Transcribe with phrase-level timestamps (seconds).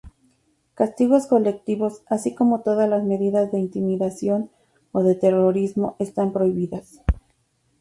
[0.73, 4.49] Castigos colectivos, así como todas las medidas de intimidación
[4.93, 7.03] o de terrorismo están prohibidas.